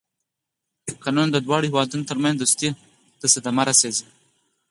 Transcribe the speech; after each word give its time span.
کنه 1.03 1.21
نو 1.25 1.31
د 1.33 1.37
دواړو 1.45 1.69
هېوادونو 1.69 2.09
ترمنځ 2.09 2.35
دوستۍ 2.37 2.69
ته 3.19 3.25
صدمه 3.33 3.63
رسېږي. 3.69 4.05